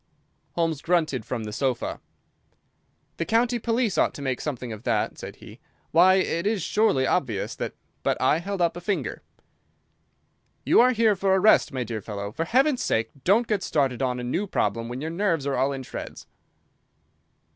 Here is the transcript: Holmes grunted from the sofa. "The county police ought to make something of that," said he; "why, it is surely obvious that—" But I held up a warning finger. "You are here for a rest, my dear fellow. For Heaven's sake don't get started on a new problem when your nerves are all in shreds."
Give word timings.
Holmes 0.53 0.81
grunted 0.81 1.25
from 1.27 1.43
the 1.43 1.53
sofa. 1.53 2.01
"The 3.17 3.23
county 3.25 3.59
police 3.59 3.99
ought 3.99 4.15
to 4.15 4.21
make 4.23 4.41
something 4.41 4.73
of 4.73 4.81
that," 4.81 5.19
said 5.19 5.35
he; 5.35 5.59
"why, 5.91 6.15
it 6.15 6.47
is 6.47 6.63
surely 6.63 7.05
obvious 7.05 7.55
that—" 7.57 7.75
But 8.01 8.19
I 8.19 8.39
held 8.39 8.61
up 8.63 8.75
a 8.75 8.79
warning 8.79 8.85
finger. 8.87 9.21
"You 10.65 10.81
are 10.81 10.93
here 10.93 11.15
for 11.15 11.35
a 11.35 11.39
rest, 11.39 11.71
my 11.71 11.83
dear 11.83 12.01
fellow. 12.01 12.31
For 12.31 12.45
Heaven's 12.45 12.81
sake 12.81 13.11
don't 13.23 13.45
get 13.45 13.61
started 13.61 14.01
on 14.01 14.19
a 14.19 14.23
new 14.23 14.47
problem 14.47 14.89
when 14.89 15.01
your 15.01 15.11
nerves 15.11 15.45
are 15.45 15.55
all 15.55 15.71
in 15.71 15.83
shreds." 15.83 16.25